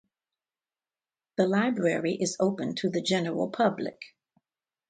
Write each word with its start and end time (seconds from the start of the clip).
The 1.37 1.45
Library 1.45 2.15
is 2.19 2.35
open 2.39 2.73
to 2.77 2.89
the 2.89 3.03
general 3.03 3.51
public. 3.51 4.01